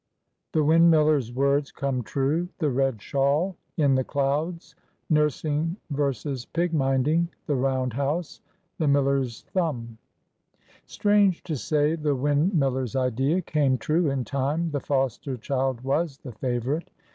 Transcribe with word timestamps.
THE 0.53 0.63
WINDMILLER'S 0.63 1.31
WORDS 1.31 1.71
COME 1.71 2.01
TRUE.—THE 2.01 2.71
RED 2.71 2.99
SHAWL.—IN 3.03 3.93
THE 3.93 4.03
CLOUDS.—NURSING 4.03 5.77
V. 5.91 6.43
PIG 6.53 6.73
MINDING.—THE 6.73 7.55
ROUND 7.55 7.93
HOUSE.—THE 7.93 8.87
MILLER'S 8.87 9.43
THUMB. 9.53 9.97
STRANGE 10.87 11.43
to 11.43 11.55
say, 11.55 11.93
the 11.93 12.15
windmiller's 12.15 12.95
idea 12.95 13.43
came 13.43 13.77
true 13.77 14.09
in 14.09 14.25
time,—the 14.25 14.79
foster 14.79 15.37
child 15.37 15.81
was 15.81 16.17
the 16.17 16.31
favorite. 16.31 16.89